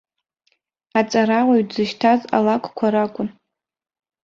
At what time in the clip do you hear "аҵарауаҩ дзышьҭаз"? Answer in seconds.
0.99-2.21